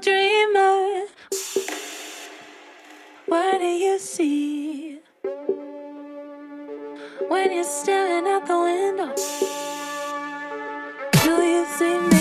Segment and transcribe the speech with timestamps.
[0.00, 1.06] dreamer.
[3.26, 5.00] What do you see
[7.28, 9.14] when you're staring out the window?
[11.24, 12.17] Do you see me?